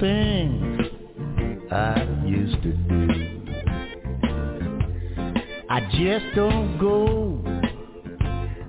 things 0.00 0.80
I 1.70 2.02
used 2.26 2.62
to 2.62 2.72
do. 2.72 3.24
I 5.70 5.80
just 5.92 6.24
don't 6.34 6.78
go 6.78 7.40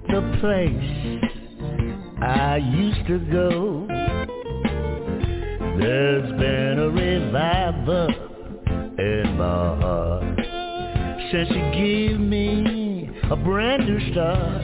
the 0.07 0.21
place 0.39 1.21
I 2.21 2.57
used 2.57 3.07
to 3.07 3.19
go. 3.31 3.87
There's 5.79 6.31
been 6.39 6.79
a 6.79 6.89
revival 6.89 8.07
in 8.97 9.37
my 9.37 9.79
heart 9.81 10.39
since 11.31 11.49
you 11.49 11.71
gave 11.71 12.19
me 12.19 13.09
a 13.29 13.35
brand 13.35 13.85
new 13.87 14.11
start. 14.11 14.63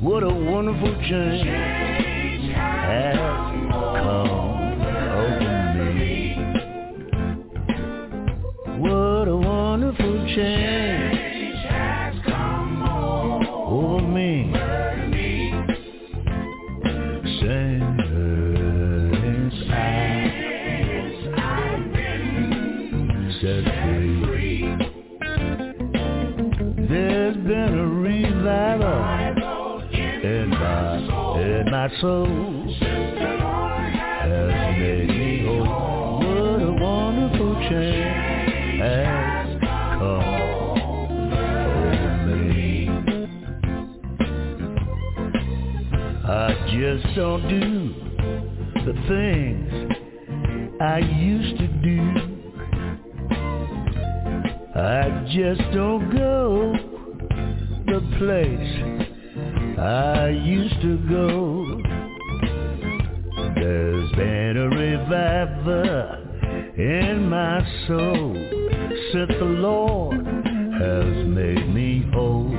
What 0.00 0.22
a 0.22 0.28
wonderful 0.28 0.94
change 1.08 2.54
change 10.34 11.24
me. 14.14 14.50
Since 17.40 18.00
I 21.36 21.48
set 23.40 23.64
free. 24.24 24.62
There's 26.88 27.36
been 27.36 27.72
a 27.78 27.86
revival 27.86 29.00
in 30.24 30.48
my 31.70 31.88
soul. 32.00 32.63
Just 46.80 47.06
don't 47.14 47.48
do 47.48 47.94
the 48.84 48.94
things 49.06 49.70
I 50.80 50.98
used 50.98 51.56
to 51.58 51.68
do. 51.68 52.00
I 54.74 55.24
just 55.32 55.60
don't 55.72 56.10
go 56.16 56.72
the 57.86 58.00
place 58.18 58.74
I 59.78 60.28
used 60.30 60.80
to 60.82 60.98
go. 61.08 61.80
There's 63.54 64.10
been 64.12 64.56
a 64.56 64.68
revival 64.68 66.24
in 66.76 67.28
my 67.28 67.60
soul 67.86 68.34
since 69.12 69.32
the 69.38 69.44
Lord 69.44 70.26
has 70.26 71.26
made 71.28 71.72
me 71.72 72.02
whole. 72.12 72.50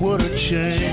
What 0.00 0.20
a 0.22 0.28
change 0.50 0.91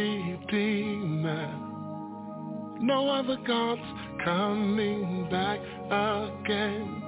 redeemer. 0.00 1.48
No 2.80 3.10
other 3.10 3.36
God's 3.46 3.82
coming 4.24 5.28
back 5.30 5.58
again. 5.90 7.02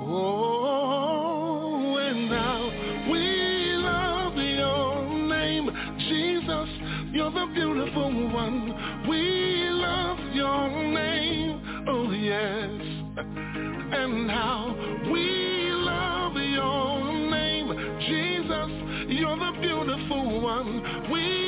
Oh, 0.00 1.96
and 1.98 2.30
now 2.30 3.10
we 3.10 3.72
love 3.76 4.36
your 4.36 5.28
name, 5.28 5.70
Jesus. 5.98 6.68
You're 7.12 7.30
the 7.30 7.46
beautiful 7.54 8.30
one. 8.32 9.06
We 9.08 9.68
love 9.70 10.18
your 10.32 10.68
name. 10.70 11.84
Oh, 11.88 12.10
yes. 12.10 12.70
And 13.90 14.30
how 14.30 14.74
we 15.12 15.70
love 15.72 16.36
your 16.36 17.12
name, 17.30 17.68
Jesus. 18.08 18.70
You're 19.08 19.36
the 19.36 19.52
beautiful 19.60 20.40
one. 20.40 21.12
We. 21.12 21.47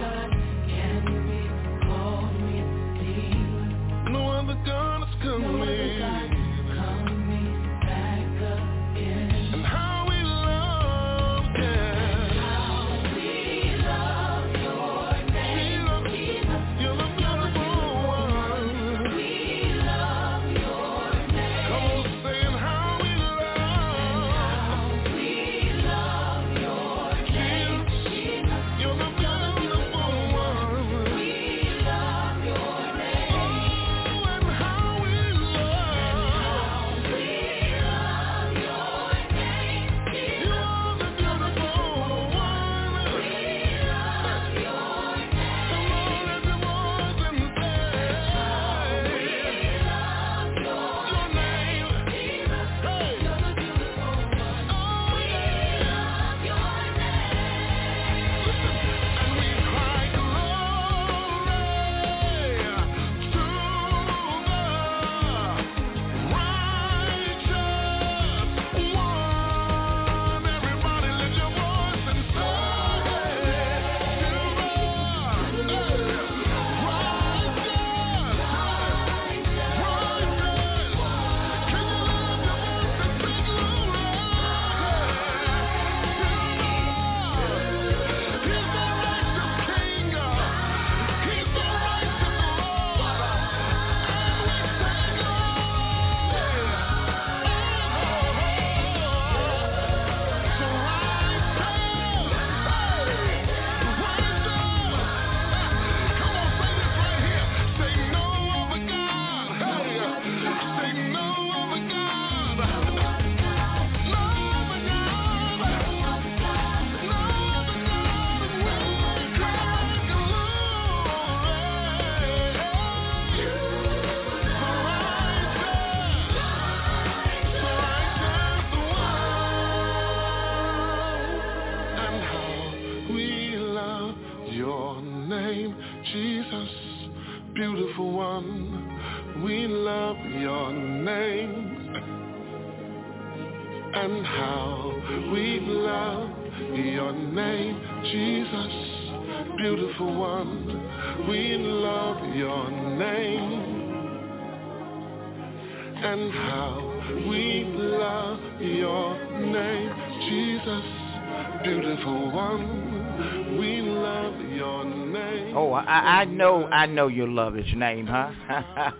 I 166.81 166.87
know 166.87 167.09
you 167.09 167.31
love 167.31 167.53
his 167.53 167.71
name, 167.75 168.07
huh? 168.07 168.91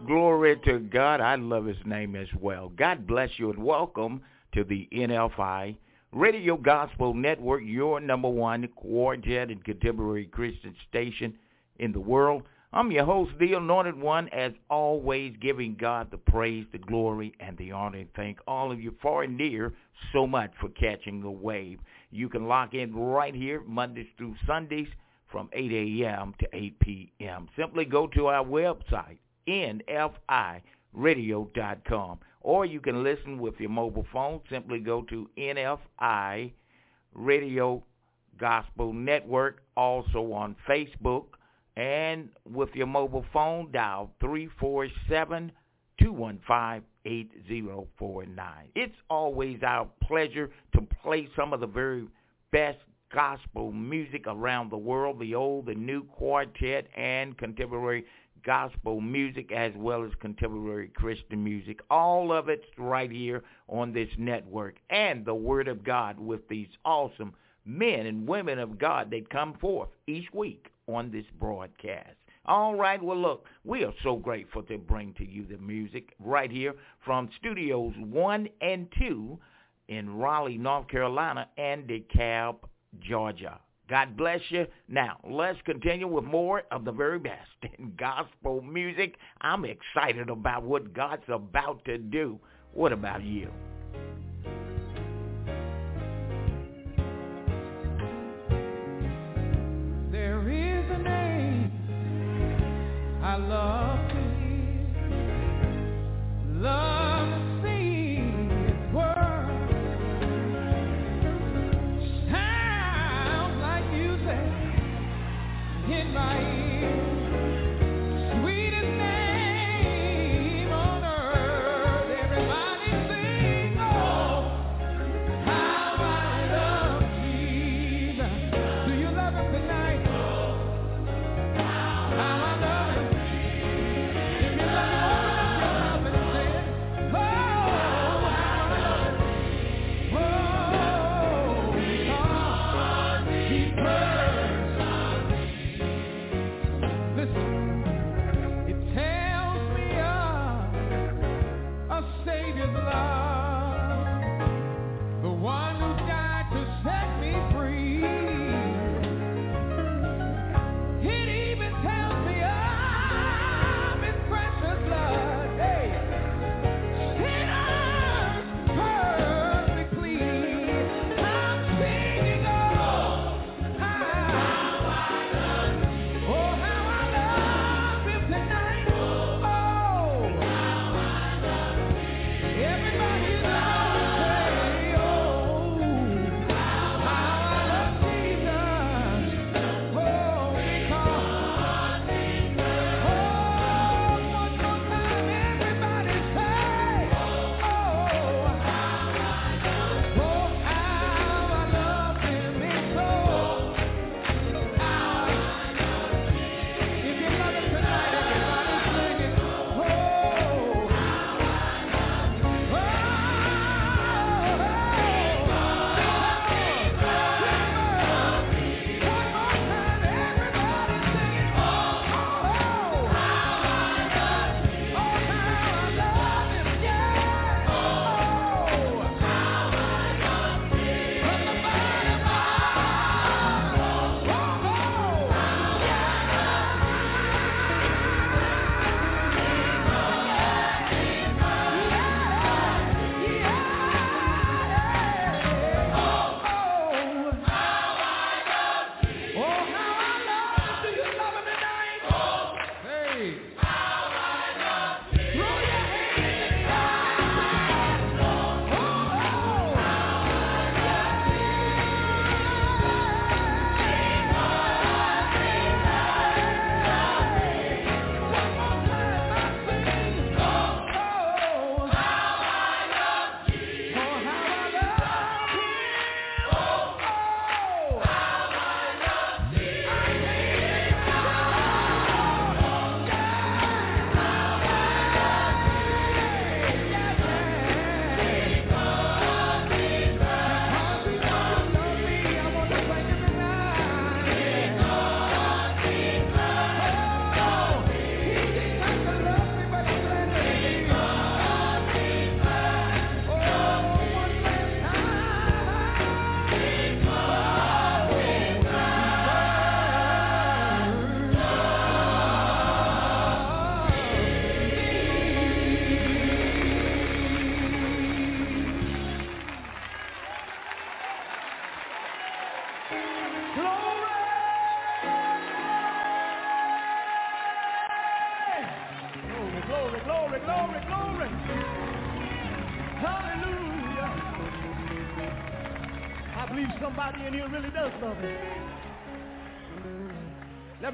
Glory 0.09 0.57
to 0.65 0.81
God. 0.81 1.21
I 1.21 1.37
love 1.37 1.65
his 1.65 1.77
name 1.87 2.17
as 2.17 2.27
well. 2.41 2.71
God 2.71 3.07
bless 3.07 3.31
you 3.37 3.53
and 3.53 3.63
welcome 3.63 4.21
to 4.55 4.65
the 4.65 4.89
NFI 4.93 5.77
Radio 6.11 6.57
Gospel 6.57 7.15
Network, 7.15 7.63
your 7.65 8.01
number 8.01 8.29
one 8.29 8.67
quartet 8.75 9.51
and 9.51 9.63
contemporary 9.63 10.27
Christian 10.27 10.75
station 10.89 11.39
in 11.79 11.93
the 11.93 12.01
world. 12.01 12.43
I'm 12.73 12.91
your 12.91 13.05
host, 13.05 13.31
the 13.39 13.53
Anointed 13.53 13.97
One, 13.97 14.29
as 14.31 14.51
always, 14.69 15.37
giving 15.41 15.77
God 15.77 16.11
the 16.11 16.19
praise, 16.19 16.67
the 16.73 16.79
glory, 16.79 17.33
and 17.39 17.57
the 17.59 17.71
honor, 17.71 17.99
and 17.99 18.13
thank 18.17 18.41
all 18.49 18.73
of 18.73 18.81
you 18.81 18.97
far 19.01 19.23
and 19.23 19.37
near 19.37 19.73
so 20.13 20.27
much 20.27 20.51
for 20.61 20.69
catching 20.71 21.21
the 21.21 21.31
wave. 21.31 21.79
You 22.11 22.29
can 22.29 22.49
lock 22.49 22.75
in 22.75 22.93
right 22.93 23.37
here, 23.37 23.63
Mondays 23.69 24.09
through 24.19 24.35
Sundays, 24.49 24.89
from 25.31 25.49
8 25.53 25.73
a.m. 25.73 26.35
to 26.41 26.49
8 26.53 26.79
p.m. 26.81 27.49
Simply 27.57 27.85
go 27.85 28.09
to 28.09 28.27
our 28.27 28.45
website, 28.45 29.19
nfiradio.com. 29.49 32.19
Or 32.43 32.65
you 32.65 32.81
can 32.81 33.05
listen 33.05 33.39
with 33.39 33.55
your 33.59 33.71
mobile 33.71 34.07
phone. 34.13 34.41
Simply 34.51 34.81
go 34.81 35.03
to 35.03 35.29
NFI 35.39 36.53
Radio 37.15 37.85
Gospel 38.39 38.93
Network, 38.93 39.63
also 39.77 40.33
on 40.33 40.57
Facebook. 40.69 41.27
And 41.77 42.31
with 42.51 42.71
your 42.75 42.87
mobile 42.87 43.25
phone, 43.33 43.71
dial 43.73 44.11
347 44.21 45.53
215 46.01 46.83
8049. 47.05 48.69
It's 48.75 48.95
always 49.09 49.59
our 49.63 49.89
pleasure 50.03 50.51
to 50.75 50.87
play 51.03 51.29
some 51.37 51.53
of 51.53 51.61
the 51.61 51.67
very 51.67 52.07
best 52.53 52.79
gospel 53.13 53.73
music 53.73 54.25
around 54.27 54.71
the 54.71 54.77
world, 54.77 55.19
the 55.21 55.35
old, 55.35 55.67
the 55.67 55.75
new 55.75 56.05
quartet, 56.05 56.87
and 56.97 57.37
contemporary 57.37 58.05
gospel 58.45 59.01
music 59.01 59.53
as 59.53 59.73
well 59.77 60.05
as 60.05 60.11
contemporary 60.21 60.89
Christian 60.89 61.43
music. 61.43 61.81
All 61.91 62.33
of 62.33 62.49
it's 62.49 62.65
right 62.79 63.11
here 63.11 63.43
on 63.69 63.93
this 63.93 64.09
network. 64.19 64.77
And 64.89 65.25
the 65.25 65.35
Word 65.35 65.69
of 65.69 65.85
God 65.85 66.19
with 66.19 66.49
these 66.49 66.69
awesome 66.85 67.35
men 67.65 68.07
and 68.07 68.27
women 68.27 68.59
of 68.59 68.79
God 68.79 69.11
that 69.11 69.31
come 69.31 69.55
forth 69.61 69.91
each 70.07 70.33
week 70.33 70.69
on 70.89 71.11
this 71.11 71.27
broadcast. 71.39 72.17
All 72.47 72.75
right, 72.75 73.03
well, 73.03 73.21
look, 73.21 73.45
we 73.65 73.85
are 73.85 73.93
so 74.03 74.17
grateful 74.17 74.63
to 74.65 74.79
bring 74.79 75.13
to 75.15 75.29
you 75.29 75.45
the 75.45 75.59
music 75.59 76.15
right 76.19 76.51
here 76.51 76.75
from 77.05 77.29
Studios 77.39 77.93
1 77.99 78.49
and 78.63 78.89
2 78.99 79.39
in 79.89 80.17
Raleigh, 80.17 80.57
North 80.57 80.89
Carolina, 80.89 81.49
and 81.59 81.87
DeKalb, 81.87 82.57
Georgia. 82.99 83.61
God 83.91 84.17
bless 84.17 84.41
you. 84.51 84.67
Now, 84.89 85.19
let's 85.29 85.59
continue 85.65 86.07
with 86.07 86.25
more 86.25 86.63
of 86.71 86.85
the 86.85 86.93
very 86.93 87.19
best 87.19 87.51
in 87.79 87.93
gospel 87.99 88.63
music. 88.63 89.17
I'm 89.41 89.65
excited 89.65 90.31
about 90.31 90.63
what 90.63 90.95
God's 90.95 91.25
about 91.29 91.85
to 91.87 91.99
do. 91.99 92.39
What 92.73 92.93
about 92.93 93.25
you? 93.25 93.51
There 100.13 100.49
is 100.49 100.91
a 100.91 100.99
name 100.99 101.73
I 103.25 103.37
love 103.37 104.09
to 104.09 104.15
hear. 104.15 104.63
Love 106.63 106.90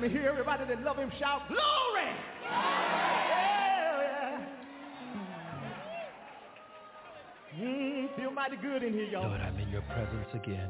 me 0.08 0.12
hear 0.12 0.28
everybody 0.28 0.64
that 0.66 0.82
love 0.82 0.96
him 0.96 1.10
shout, 1.18 1.42
Glory! 1.48 2.10
Yeah, 2.44 4.00
yeah. 4.00 4.46
Mm, 7.60 8.16
feel 8.16 8.30
mighty 8.30 8.56
good 8.56 8.82
in 8.82 8.92
here, 8.92 9.04
y'all. 9.04 9.28
Lord, 9.28 9.40
I'm 9.40 9.58
in 9.58 9.68
your 9.70 9.82
presence 9.82 10.28
again. 10.34 10.68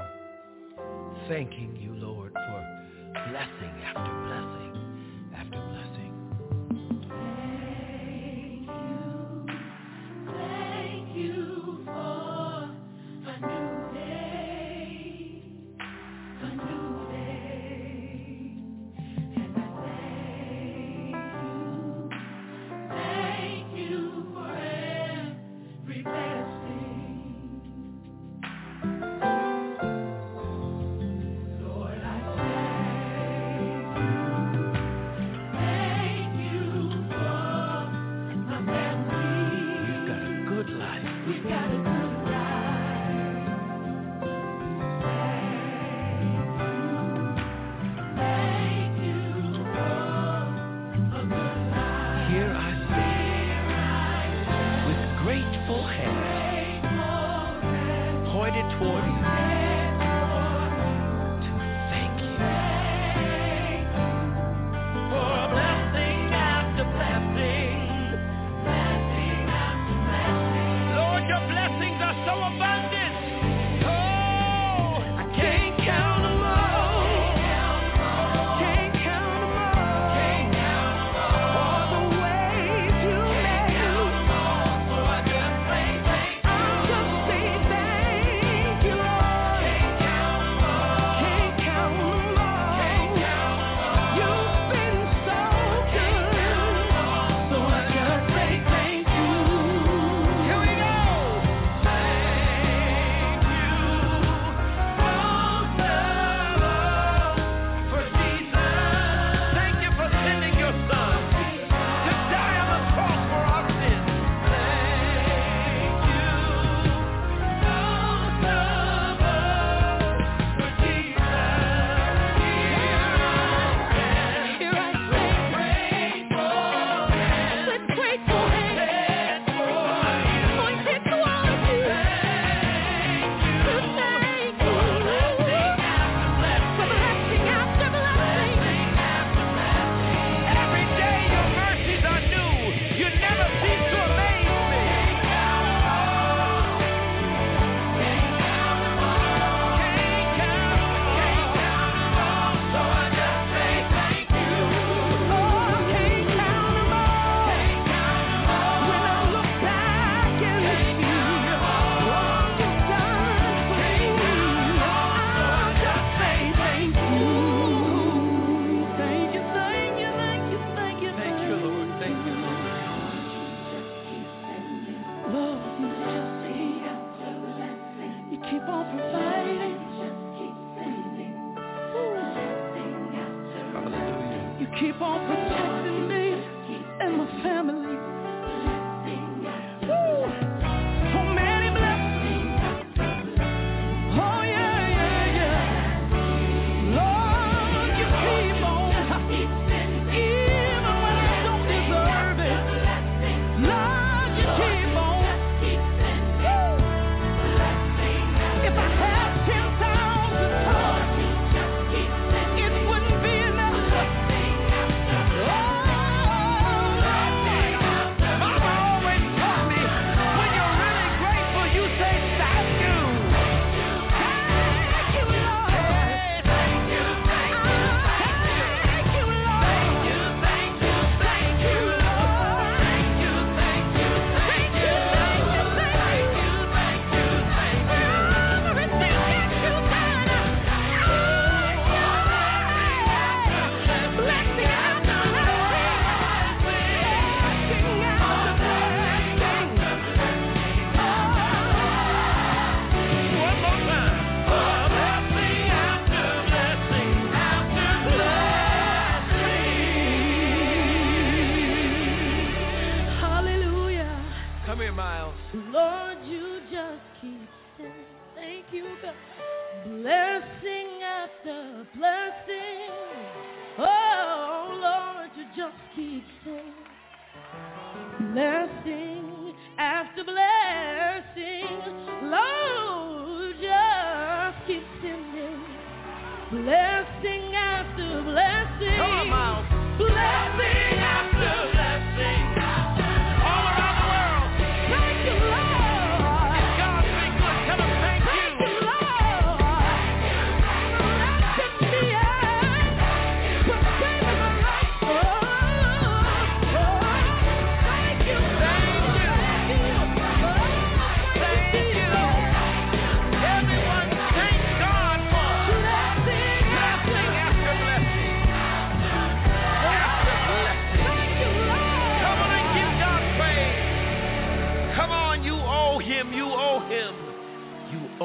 Thanking 1.28 1.76
you, 1.76 1.94
Lord, 1.94 2.32
for 2.32 2.88
blessing 3.12 3.74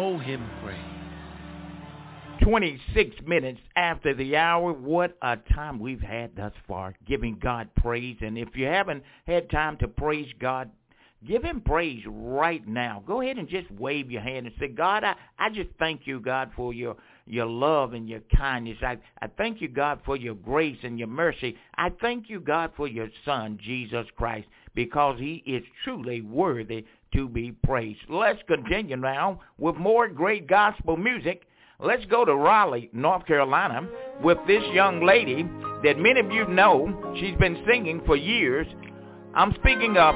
owe 0.02 0.18
him 0.18 0.50
praise. 0.64 0.80
26 2.42 3.16
minutes 3.28 3.60
after 3.76 4.16
the 4.16 4.36
hour. 4.36 4.74
What 4.74 5.16
a 5.22 5.38
time 5.54 5.80
we've 5.80 6.02
had 6.02 6.36
thus 6.36 6.54
far, 6.68 6.96
giving 7.08 7.38
God 7.40 7.70
praise. 7.76 8.18
And 8.22 8.36
if 8.36 8.56
you 8.56 8.66
haven't 8.66 9.04
had 9.28 9.48
time 9.52 9.78
to 9.78 9.88
praise 9.88 10.34
God, 10.40 10.72
give 11.28 11.44
him 11.44 11.62
praise 11.62 12.04
right 12.08 12.68
now. 12.68 13.04
Go 13.06 13.22
ahead 13.22 13.38
and 13.38 13.48
just 13.48 13.70
wave 13.70 14.10
your 14.10 14.24
hand 14.24 14.48
and 14.48 14.56
say, 14.60 14.70
God, 14.70 15.04
I, 15.04 15.14
I 15.38 15.52
just 15.52 15.70
thank 15.78 16.08
you, 16.08 16.20
God, 16.20 16.50
for 16.56 16.74
your, 16.74 16.96
your 17.28 17.46
love 17.46 17.94
and 17.94 18.10
your 18.10 18.22
kindness. 18.36 18.78
I, 18.82 18.98
I 19.22 19.28
thank 19.38 19.62
you, 19.62 19.68
God, 19.68 20.00
for 20.04 20.18
your 20.18 20.34
grace 20.34 20.80
and 20.82 20.98
your 20.98 21.10
mercy. 21.10 21.56
I 21.76 21.92
thank 22.02 22.28
you, 22.28 22.40
God, 22.40 22.72
for 22.76 22.88
your 22.88 23.10
son, 23.24 23.60
Jesus 23.62 24.08
Christ, 24.18 24.48
because 24.74 25.20
he 25.20 25.44
is 25.46 25.64
truly 25.84 26.22
worthy 26.22 26.86
to 27.14 27.28
be 27.28 27.52
praised. 27.64 28.00
Let's 28.10 28.40
continue 28.48 28.96
now 28.96 29.42
with 29.58 29.76
more 29.76 30.08
great 30.08 30.48
gospel 30.48 30.98
music. 30.98 31.44
Let's 31.80 32.06
go 32.06 32.26
to 32.26 32.36
Raleigh, 32.36 32.90
North 32.94 33.26
Carolina, 33.26 33.88
with 34.24 34.38
this 34.48 34.64
young 34.72 35.04
lady 35.06 35.44
that 35.84 35.98
many 35.98 36.20
of 36.20 36.32
you 36.32 36.48
know. 36.48 37.16
She's 37.20 37.36
been 37.38 37.64
singing 37.68 38.02
for 38.06 38.16
years. 38.16 38.68
I'm 39.34 39.54
speaking 39.56 39.98
of 39.98 40.16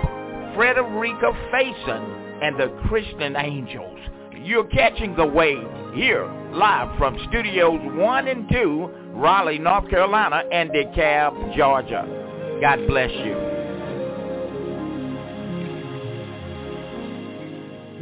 Frederica 0.56 1.32
Faison 1.52 2.44
and 2.44 2.60
the 2.60 2.68
Christian 2.88 3.36
Angels. 3.36 4.00
You're 4.44 4.68
catching 4.68 5.16
the 5.16 5.26
wave 5.26 5.68
here, 5.96 6.30
live 6.52 6.98
from 7.00 7.18
Studios 7.30 7.80
1 7.96 8.28
and 8.28 8.48
2, 8.52 8.90
Raleigh, 9.16 9.58
North 9.58 9.90
Carolina, 9.90 10.44
and 10.52 10.70
DeKalb, 10.70 11.58
Georgia. 11.58 12.60
God 12.62 12.86
bless 12.88 13.12
you. 13.12 13.55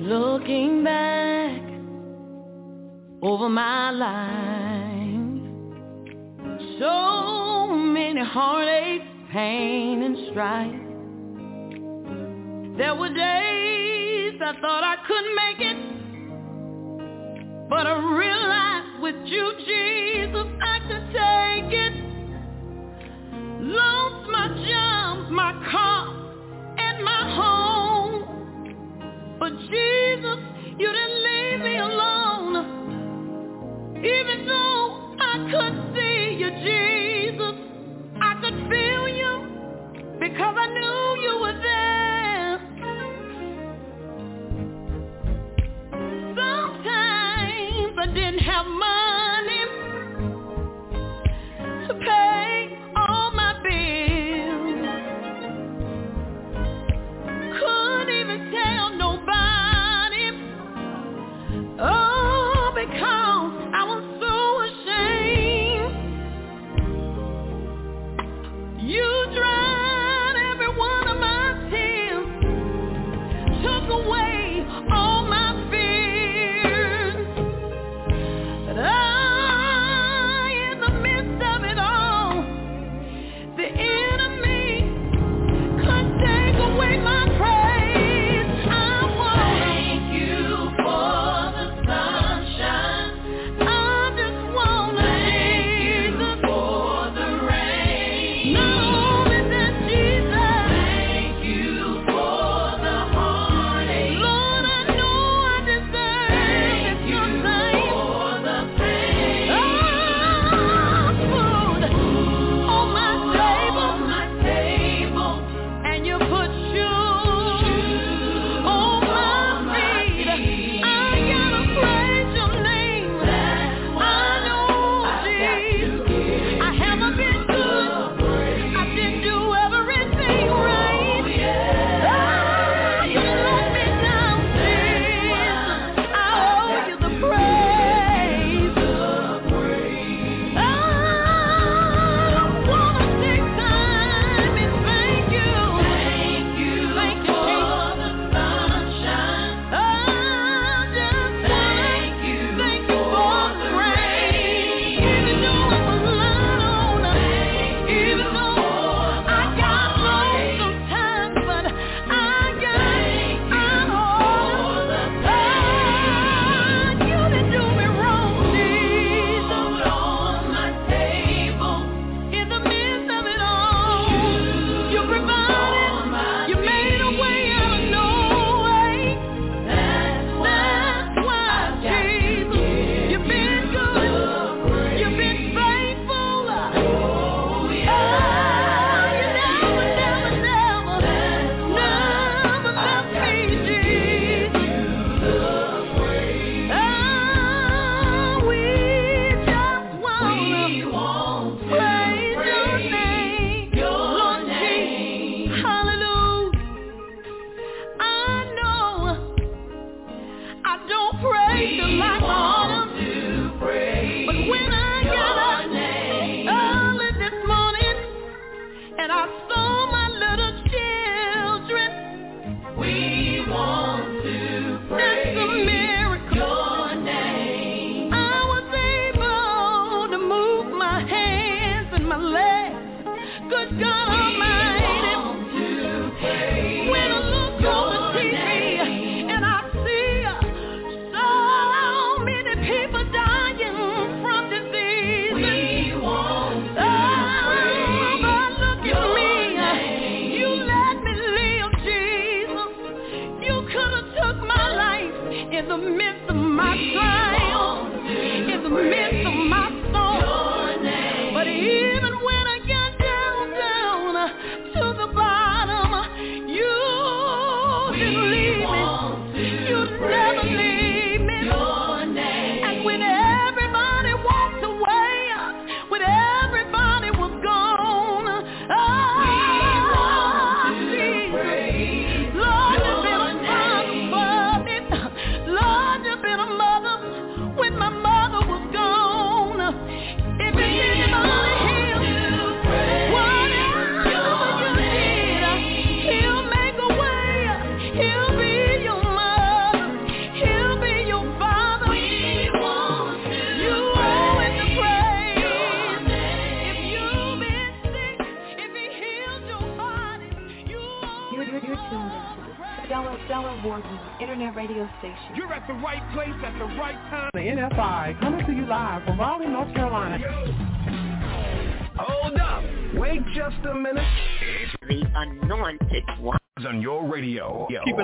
Looking 0.04 0.84
back 0.84 1.62
over 3.22 3.48
my 3.48 3.90
life, 3.90 5.40
so 6.78 7.74
many 7.74 8.20
heartaches, 8.22 9.08
pain, 9.32 10.04
and 10.04 10.18
strife. 10.30 10.82
There 12.78 12.96
were 12.96 13.14
days 13.14 14.42
I 14.44 14.54
thought 14.60 14.84
I 14.84 14.98
couldn't 15.08 15.36
make 15.36 15.62
it, 15.72 15.78
but 17.70 17.88
I 17.88 17.96
realized 18.14 19.02
with 19.02 19.26
you, 19.26 19.54
Jesus, 19.60 20.48
I 20.62 20.80
could 20.86 21.14
take 21.14 21.33
Even 34.04 34.46
though 34.48 35.16
I 35.20 35.50
couldn't 35.52 35.96
see 35.96 36.38
you, 36.40 36.50
Jesus, 36.62 37.56
I 38.22 38.36
could 38.42 38.58
feel 38.70 39.08
you 39.10 39.34
because 40.20 40.56
I 40.60 40.68
knew 40.74 40.93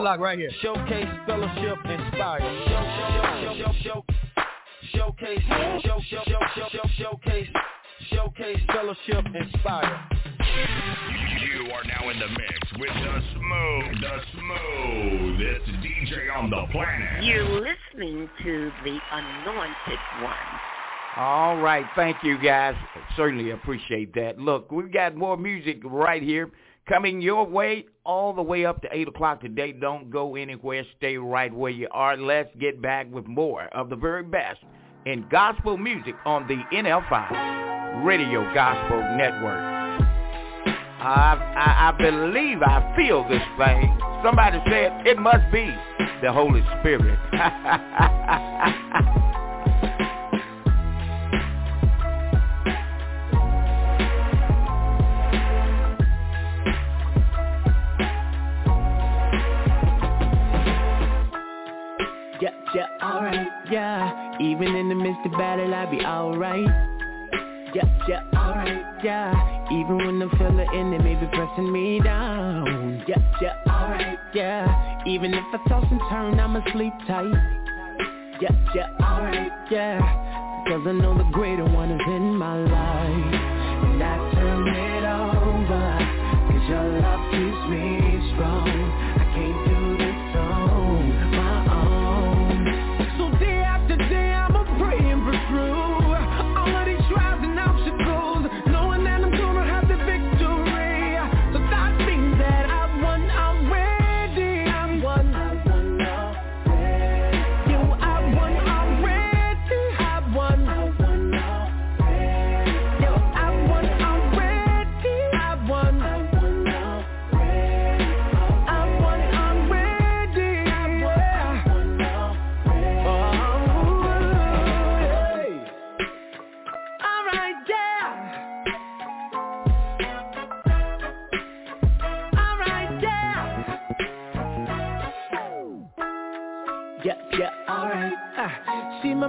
block 0.10 0.20
right 0.20 0.40
here. 0.40 0.50
Showcase 0.62 1.08
fellowship 1.28 1.78
inspired. 1.86 2.42
Show, 2.42 2.84
show, 2.98 3.44
show, 3.54 3.64
show, 3.64 3.74
show, 3.84 4.06
showcase, 4.92 5.40
show, 5.84 6.00
show, 6.10 6.24
show, 6.26 6.68
show, 6.72 6.90
showcase, 6.98 7.48
showcase 8.10 8.60
fellowship 8.74 9.26
inspired. 9.36 10.00
You 11.44 11.72
are 11.72 11.84
now 11.84 12.10
in 12.10 12.18
the 12.18 12.28
mix 12.28 12.80
with 12.80 12.90
the 12.90 13.22
smooth, 13.36 14.02
the 14.02 14.20
smoothest 14.34 15.66
DJ 15.84 16.36
on 16.36 16.50
the 16.50 16.66
planet. 16.72 17.24
You're 17.24 17.44
listening 17.44 18.28
to 18.44 18.72
the 18.84 18.98
Anointed 19.12 20.00
One. 20.24 20.34
All 21.18 21.58
right, 21.58 21.86
thank 21.96 22.18
you 22.24 22.42
guys. 22.42 22.76
Certainly 23.16 23.52
appreciate 23.52 24.16
that. 24.16 24.40
Look, 24.40 24.72
we've 24.72 24.92
got 24.92 25.16
more 25.16 25.38
music 25.38 25.82
right 25.84 26.24
here 26.24 26.50
coming 26.90 27.22
your 27.22 27.46
way 27.46 27.86
all 28.04 28.34
the 28.34 28.42
way 28.42 28.66
up 28.66 28.82
to 28.82 28.90
8 28.92 29.08
o'clock 29.08 29.42
today. 29.42 29.72
Don't 29.72 30.10
go 30.10 30.36
anywhere. 30.36 30.84
Stay 30.98 31.18
right 31.18 31.54
where 31.54 31.72
you 31.72 31.88
are. 31.92 32.18
Let's 32.18 32.50
get 32.60 32.82
back 32.82 33.08
with 33.12 33.28
more 33.28 33.66
of 33.66 33.90
the 33.90 33.96
very 33.96 34.24
best 34.24 34.60
in 35.06 35.26
gospel 35.30 35.78
music 35.78 36.16
on 36.26 36.48
the 36.48 36.58
NFI 36.76 38.04
Radio 38.04 38.44
Gospel 38.54 39.02
Network. 39.16 39.62
I, 41.02 41.38
I, 41.56 41.90
I 41.90 41.92
believe 41.98 42.62
I 42.62 42.94
feel 42.98 43.24
this 43.30 43.44
thing. 43.58 43.98
Somebody 44.26 44.60
said 44.68 45.08
it 45.08 45.18
must 45.18 45.50
be 45.54 45.74
the 46.22 46.34
Holy 46.34 46.62
Spirit. 46.82 47.18
enemy 70.74 71.16
be 71.16 71.28
pressing 71.28 71.72
me 71.72 72.00
down. 72.02 73.04
Yeah, 73.08 73.18
yeah, 73.42 73.56
alright, 73.68 74.20
yeah. 74.34 75.04
Even 75.06 75.34
if 75.34 75.44
I 75.54 75.70
toss 75.70 75.86
and 75.90 76.02
turn, 76.10 76.40
I'ma 76.40 76.62
sleep 76.74 76.94
tight. 77.08 77.34
Yeah, 78.42 78.52
yeah, 78.76 78.90
alright, 79.02 79.52
yeah. 79.72 80.00
Cause 80.68 80.82
I 80.86 80.92
know 80.92 81.18
the 81.18 81.30
greater 81.32 81.66
one 81.66 81.92
is 81.92 82.02
in 82.08 82.36
my 82.36 82.58
life. 82.58 83.34
And 83.84 84.04
I 84.04 84.32
turn 84.34 84.68
it 84.68 85.04
over. 85.04 85.88
Cause 86.52 86.70
your 86.70 87.00
love 87.02 87.32
keeps 87.32 87.64
me 87.70 88.34
strong. 88.34 88.79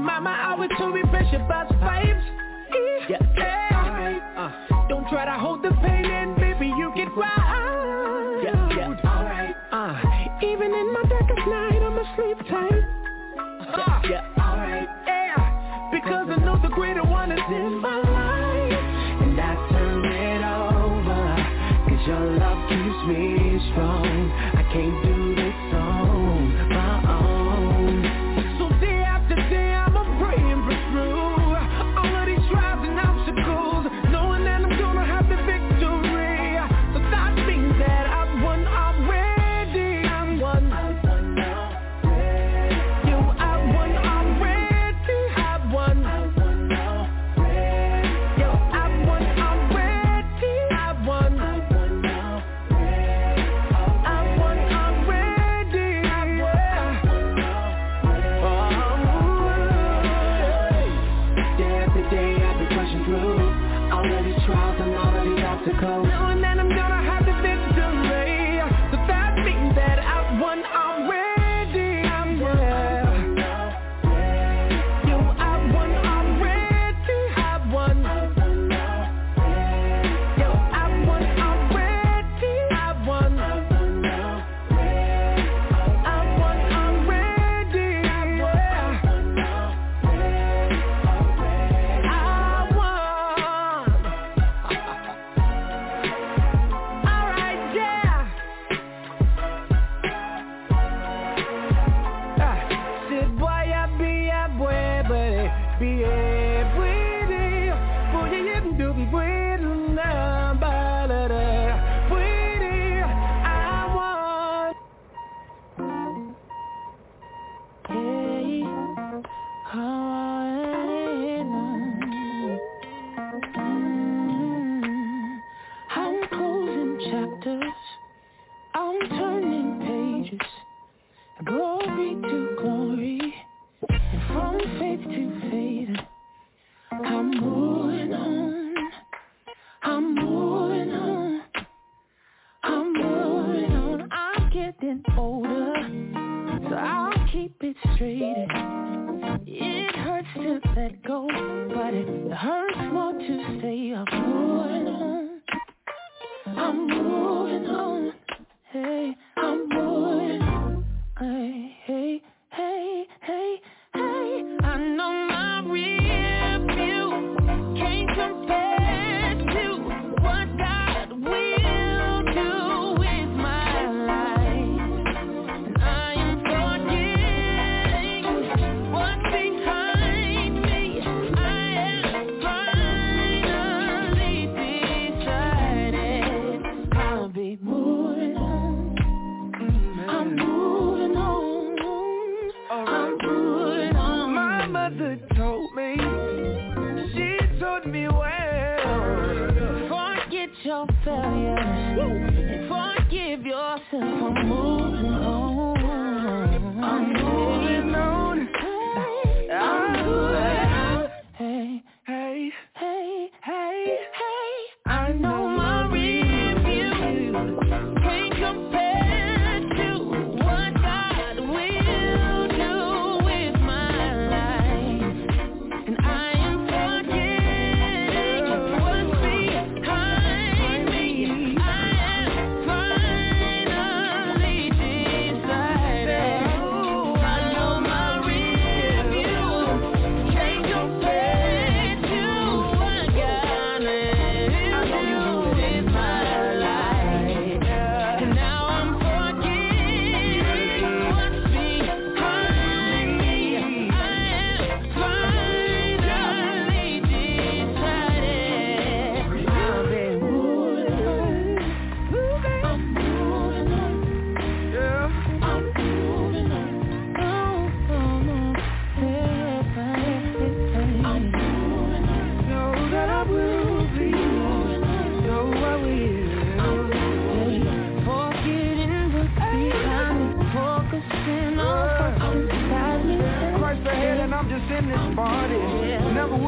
mama 0.01 0.47
always 0.49 0.71
told 0.79 0.95
me 0.95 1.03
pressure 1.11 1.45
but. 1.47 1.70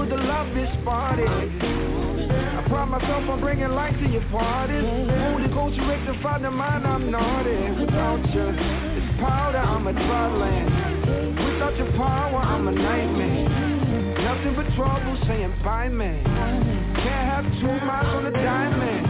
With 0.03 0.11
the 0.11 0.16
love 0.16 0.53
this 0.53 0.68
party. 0.84 1.22
I 1.22 2.64
pride 2.66 2.90
myself 2.90 3.30
on 3.30 3.38
bringing 3.38 3.68
light 3.68 3.94
to 4.03 4.09
your 4.11 4.26
parties. 4.34 4.82
Holy 4.82 5.46
Ghost, 5.46 5.76
you 5.76 5.86
rectify 5.86 6.42
the 6.42 6.50
mind, 6.50 6.84
I'm 6.84 7.09
naughty. 7.09 7.70
Without 7.78 8.18
you, 8.34 8.50
it's 8.50 9.20
powder, 9.22 9.62
I'm 9.62 9.86
a 9.86 9.92
dryland. 9.92 11.38
Without 11.38 11.76
your 11.78 11.92
power, 11.92 12.34
I'm 12.34 12.66
a 12.66 12.72
nightmare. 12.72 13.48
Nothing 14.26 14.57
but 14.57 14.66
trouble 14.74 15.16
saying 15.28 15.55
bye, 15.62 15.86
man. 15.86 16.24
Can't 16.98 17.30
have 17.30 17.46
two 17.62 17.78
miles 17.86 18.11
on 18.11 18.26
a 18.26 18.32
diamond. 18.32 19.07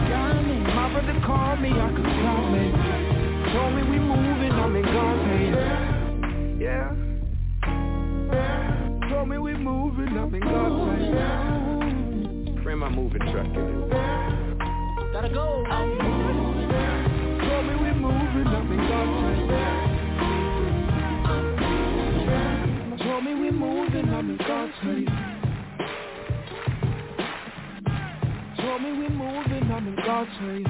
My 0.77 0.93
brother 0.93 1.17
called 1.25 1.59
me, 1.59 1.73
I 1.73 1.89
could 1.89 2.05
call 2.21 2.45
me. 2.53 2.69
Told 3.49 3.73
me 3.73 3.81
we 3.89 3.97
moving, 3.97 4.51
I'm 4.51 4.75
in 4.75 4.85
God's 4.85 5.23
hands. 5.25 5.57
Yeah 6.61 6.93
told 9.23 9.31
me 9.31 9.37
we're 9.37 9.57
moving 9.57 10.17
up 10.17 10.33
in 10.33 10.41
God's 10.41 10.75
sight. 10.83 12.61
Bring 12.61 12.77
my 12.79 12.89
moving 12.89 13.21
truck 13.31 13.45
in. 13.45 13.89
Gotta 15.13 15.29
go. 15.29 15.63
I'm 15.65 15.97
moving. 15.97 16.69
Told 17.39 17.65
me 17.65 17.75
we're 17.79 17.93
moving 17.93 18.47
up 18.47 18.65
in 18.65 18.77
God's 18.89 19.21
sight. 19.23 19.47
Told 23.01 23.23
me 23.23 23.33
we're 23.33 23.53
moving 23.53 24.09
up 24.09 24.25
in 24.25 24.37
God's 24.45 24.73
sight. 24.83 25.07
Told 28.57 28.81
me 28.81 28.91
we're 28.91 29.09
moving 29.09 29.71
up 29.71 29.83
in 29.83 29.95
God's 30.05 30.31
sight. 30.37 30.67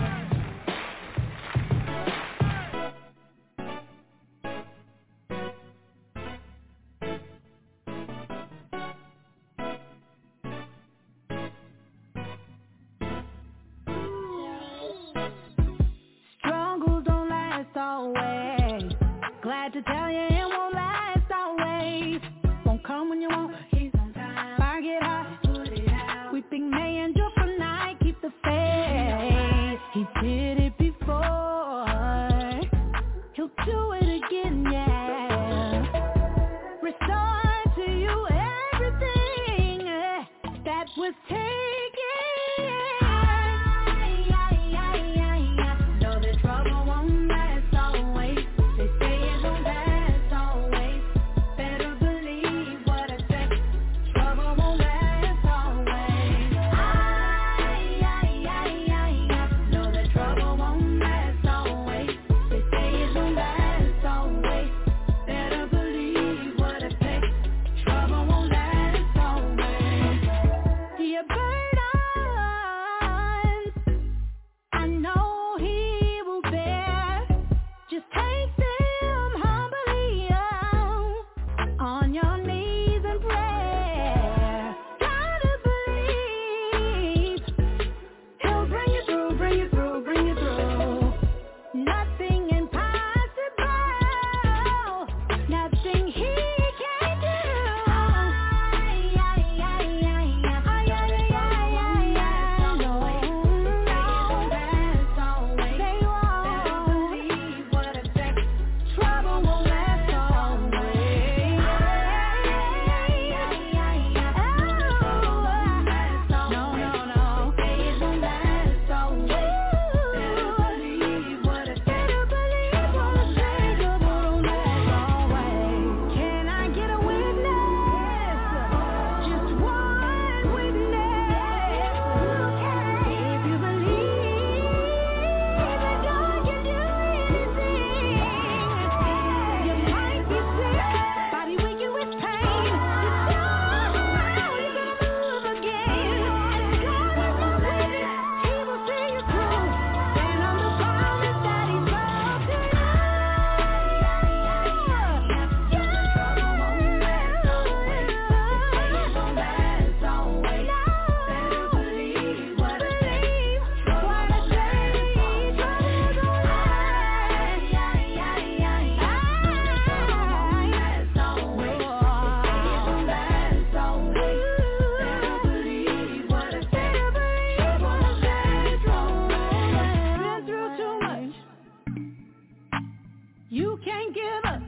You 183.53 183.79
can't 183.85 184.15
give 184.15 184.23
up 184.51 184.61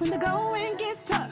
when 0.00 0.10
the 0.10 0.16
going 0.16 0.76
gets 0.76 1.00
tough. 1.08 1.27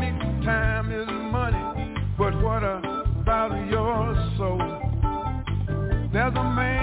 time 0.00 0.92
is 0.92 1.08
money, 1.08 1.94
but 2.16 2.40
what 2.42 2.62
about 2.62 3.50
your 3.68 4.14
soul? 4.36 4.58
There's 6.12 6.34
a 6.34 6.44
man 6.54 6.77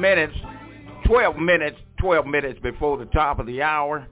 minutes, 0.00 0.34
12 1.06 1.36
minutes, 1.36 1.76
12 2.00 2.26
minutes 2.26 2.58
before 2.60 2.96
the 2.96 3.04
top 3.06 3.38
of 3.38 3.46
the 3.46 3.62
hour. 3.62 4.06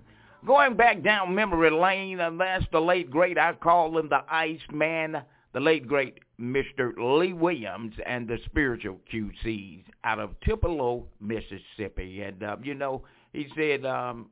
Going 0.47 0.77
back 0.77 1.03
down 1.03 1.35
memory 1.35 1.71
lane, 1.71 2.21
and 2.21 2.41
that's 2.41 2.65
the 2.71 2.81
late 2.81 3.11
great, 3.11 3.39
I 3.39 3.55
call 3.55 3.99
him 3.99 4.09
the 4.09 4.23
Ice 4.31 4.61
Man, 4.73 5.23
the 5.53 5.61
late 5.61 5.89
great 5.89 6.19
Mr. 6.41 6.93
Lee 6.97 7.33
Williams 7.33 7.95
and 8.07 8.29
the 8.29 8.39
spiritual 8.45 9.01
QCs 9.13 9.85
out 10.05 10.21
of 10.21 10.39
Tupelo, 10.41 11.07
Mississippi. 11.21 12.23
And, 12.23 12.43
uh, 12.43 12.57
you 12.63 12.75
know, 12.75 13.03
he 13.33 13.49
said, 13.57 13.85
um, 13.85 14.27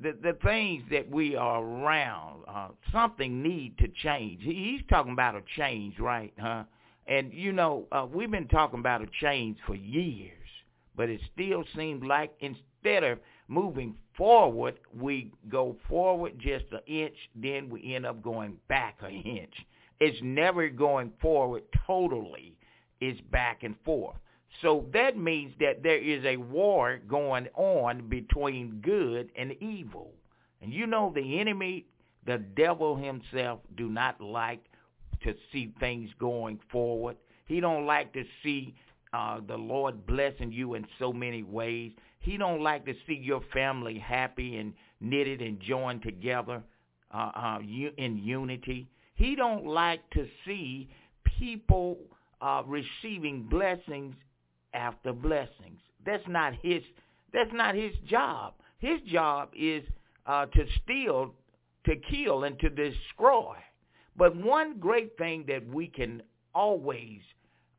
the 0.00 0.16
the 0.22 0.36
things 0.44 0.84
that 0.90 1.10
we 1.10 1.34
are 1.34 1.62
around, 1.62 2.44
uh, 2.46 2.68
something 2.92 3.42
need 3.42 3.76
to 3.78 3.88
change. 4.02 4.42
He, 4.42 4.76
he's 4.76 4.82
talking 4.88 5.12
about 5.12 5.34
a 5.34 5.42
change, 5.56 5.98
right? 5.98 6.32
Huh? 6.38 6.64
And 7.06 7.32
you 7.32 7.52
know, 7.52 7.86
uh, 7.90 8.06
we've 8.12 8.30
been 8.30 8.48
talking 8.48 8.78
about 8.78 9.02
a 9.02 9.08
change 9.20 9.58
for 9.66 9.74
years, 9.74 10.37
but 10.98 11.08
it 11.08 11.20
still 11.32 11.64
seems 11.76 12.02
like 12.04 12.32
instead 12.40 13.04
of 13.04 13.20
moving 13.46 13.94
forward, 14.16 14.74
we 14.92 15.30
go 15.48 15.76
forward 15.88 16.32
just 16.40 16.64
an 16.72 16.80
inch, 16.88 17.14
then 17.36 17.70
we 17.70 17.94
end 17.94 18.04
up 18.04 18.20
going 18.20 18.56
back 18.68 18.96
an 19.00 19.22
inch. 19.22 19.54
It's 20.00 20.18
never 20.22 20.68
going 20.68 21.12
forward 21.22 21.62
totally. 21.86 22.56
It's 23.00 23.20
back 23.30 23.62
and 23.62 23.76
forth. 23.84 24.16
So 24.60 24.86
that 24.92 25.16
means 25.16 25.54
that 25.60 25.84
there 25.84 26.02
is 26.02 26.24
a 26.24 26.36
war 26.36 26.98
going 27.06 27.46
on 27.54 28.08
between 28.08 28.80
good 28.82 29.30
and 29.36 29.52
evil. 29.62 30.10
And 30.60 30.72
you 30.72 30.88
know 30.88 31.12
the 31.14 31.38
enemy, 31.38 31.86
the 32.26 32.38
devil 32.38 32.96
himself 32.96 33.60
do 33.76 33.88
not 33.88 34.20
like 34.20 34.64
to 35.22 35.34
see 35.52 35.72
things 35.78 36.10
going 36.18 36.58
forward. 36.72 37.16
He 37.46 37.60
don't 37.60 37.86
like 37.86 38.12
to 38.14 38.24
see 38.42 38.74
uh, 39.12 39.40
the 39.46 39.56
Lord 39.56 40.06
blessing 40.06 40.52
you 40.52 40.74
in 40.74 40.86
so 40.98 41.12
many 41.12 41.42
ways. 41.42 41.92
He 42.20 42.36
don't 42.36 42.62
like 42.62 42.84
to 42.86 42.94
see 43.06 43.14
your 43.14 43.42
family 43.52 43.98
happy 43.98 44.56
and 44.56 44.74
knitted 45.00 45.40
and 45.40 45.60
joined 45.60 46.02
together 46.02 46.62
uh, 47.12 47.30
uh, 47.34 47.58
in 47.96 48.20
unity. 48.22 48.88
He 49.14 49.34
don't 49.34 49.66
like 49.66 50.08
to 50.10 50.26
see 50.44 50.88
people 51.38 51.98
uh, 52.40 52.62
receiving 52.66 53.44
blessings 53.44 54.14
after 54.74 55.12
blessings. 55.12 55.80
That's 56.04 56.26
not 56.28 56.54
his. 56.62 56.82
That's 57.32 57.50
not 57.52 57.74
his 57.74 57.92
job. 58.08 58.54
His 58.78 59.00
job 59.10 59.50
is 59.58 59.82
uh, 60.26 60.46
to 60.46 60.66
steal, 60.82 61.34
to 61.84 61.96
kill, 62.10 62.44
and 62.44 62.58
to 62.60 62.68
destroy. 62.68 63.56
But 64.16 64.36
one 64.36 64.78
great 64.78 65.16
thing 65.18 65.44
that 65.48 65.66
we 65.66 65.88
can 65.88 66.22
always 66.54 67.20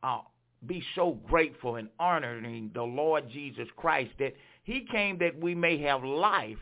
uh, 0.03 0.21
be 0.65 0.83
so 0.95 1.17
grateful 1.27 1.75
and 1.75 1.89
honoring 1.99 2.71
the 2.73 2.83
Lord 2.83 3.29
Jesus 3.29 3.67
Christ 3.75 4.11
that 4.19 4.35
he 4.63 4.85
came 4.91 5.17
that 5.19 5.39
we 5.39 5.55
may 5.55 5.79
have 5.81 6.03
life 6.03 6.57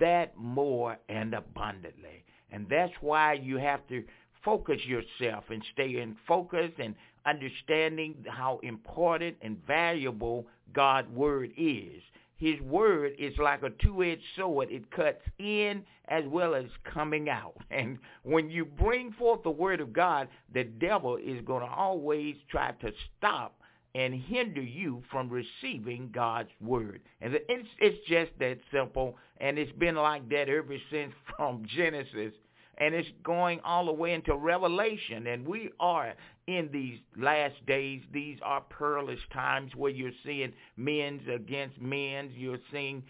that 0.00 0.36
more 0.36 0.98
and 1.08 1.34
abundantly. 1.34 2.24
And 2.50 2.66
that's 2.68 2.92
why 3.00 3.34
you 3.34 3.58
have 3.58 3.86
to 3.88 4.02
focus 4.44 4.80
yourself 4.84 5.44
and 5.50 5.62
stay 5.72 6.00
in 6.00 6.16
focus 6.26 6.70
and 6.78 6.94
understanding 7.26 8.14
how 8.28 8.60
important 8.62 9.36
and 9.42 9.58
valuable 9.66 10.46
God's 10.72 11.08
word 11.10 11.50
is. 11.56 12.02
His 12.44 12.60
word 12.60 13.12
is 13.18 13.32
like 13.38 13.62
a 13.62 13.70
two-edged 13.70 14.20
sword. 14.36 14.68
It 14.70 14.90
cuts 14.90 15.22
in 15.38 15.82
as 16.08 16.24
well 16.26 16.54
as 16.54 16.66
coming 16.92 17.30
out. 17.30 17.54
And 17.70 17.96
when 18.22 18.50
you 18.50 18.66
bring 18.66 19.12
forth 19.12 19.42
the 19.42 19.50
word 19.50 19.80
of 19.80 19.94
God, 19.94 20.28
the 20.52 20.64
devil 20.64 21.16
is 21.16 21.40
going 21.46 21.62
to 21.62 21.72
always 21.72 22.36
try 22.50 22.72
to 22.72 22.92
stop 23.16 23.58
and 23.94 24.12
hinder 24.12 24.60
you 24.60 25.02
from 25.10 25.30
receiving 25.30 26.10
God's 26.14 26.50
word. 26.60 27.00
And 27.22 27.32
it's, 27.48 27.68
it's 27.78 28.06
just 28.06 28.32
that 28.40 28.58
simple. 28.70 29.16
And 29.38 29.58
it's 29.58 29.72
been 29.72 29.94
like 29.94 30.28
that 30.28 30.50
ever 30.50 30.76
since 30.90 31.14
from 31.38 31.64
Genesis 31.74 32.34
and 32.78 32.94
it's 32.94 33.08
going 33.22 33.60
all 33.64 33.86
the 33.86 33.92
way 33.92 34.12
into 34.12 34.36
Revelation. 34.36 35.26
And 35.28 35.46
we 35.46 35.70
are 35.80 36.14
in 36.46 36.68
these 36.72 36.98
last 37.16 37.54
days. 37.66 38.02
These 38.12 38.38
are 38.42 38.60
perilous 38.60 39.20
times 39.32 39.72
where 39.74 39.90
you're 39.90 40.12
seeing 40.24 40.52
men's 40.76 41.22
against 41.28 41.80
men's. 41.80 42.32
You're 42.36 42.58
seeing 42.72 43.02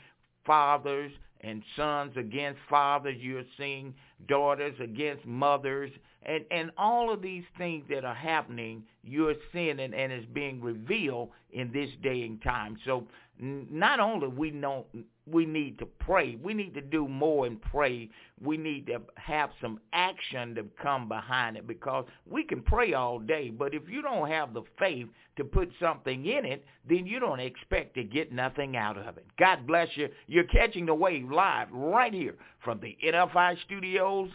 fathers 0.47 1.13
and 1.41 1.63
sons 1.77 2.17
against 2.17 2.61
fathers. 2.69 3.17
You're 3.19 3.45
seeing 3.59 3.95
daughters 4.29 4.75
against 4.81 5.27
mothers. 5.27 5.91
And, 6.23 6.45
and 6.51 6.71
all 6.79 7.13
of 7.13 7.21
these 7.21 7.45
things 7.59 7.85
that 7.91 8.05
are 8.05 8.15
happening, 8.15 8.85
you're 9.03 9.35
seeing 9.53 9.81
and, 9.81 9.95
and 9.95 10.13
is 10.13 10.25
being 10.33 10.61
revealed 10.61 11.31
in 11.53 11.71
this 11.73 11.91
day 12.03 12.23
and 12.23 12.41
time. 12.43 12.79
So 12.85 13.07
not 13.39 14.01
only 14.01 14.29
we 14.29 14.51
know 14.51 14.87
we 15.27 15.47
need 15.47 15.79
to 15.79 15.87
pray, 15.87 16.37
we 16.43 16.53
need 16.53 16.75
to 16.75 16.83
do 16.83 17.09
more 17.09 17.47
and 17.47 17.61
pray. 17.61 18.11
We 18.43 18.57
need 18.57 18.87
to 18.89 19.01
have 19.15 19.51
some 19.61 19.81
action 19.93 20.55
to 20.57 20.65
come 20.83 21.09
behind 21.09 21.57
it 21.57 21.67
because 21.67 22.05
we 22.29 22.45
can 22.45 22.63
pray 22.63 22.93
all 22.93 23.19
day, 23.19 23.49
but 23.51 23.75
if 23.75 23.89
you 23.89 24.03
don't 24.03 24.29
have 24.29 24.53
the 24.53 24.63
faith 24.79 25.07
to 25.37 25.45
put 25.45 25.71
something 25.81 26.27
in 26.27 26.45
it, 26.45 26.65
then 26.89 27.07
you 27.07 27.21
don't 27.21 27.41
expect 27.41 27.95
to 27.95 28.05
get 28.05 28.33
nothing 28.33 28.77
out 28.77 28.99
of 28.99 29.17
it. 29.17 29.27
God 29.39 29.67
bless 29.67 29.89
you. 29.95 30.09
You're 30.27 30.45
catching 30.45 30.85
the 30.87 30.95
wave 30.95 31.31
live 31.31 31.69
right 31.73 32.13
here 32.13 32.37
from 32.63 32.81
the 32.81 32.97
NFI 33.05 33.57
studios, 33.65 34.29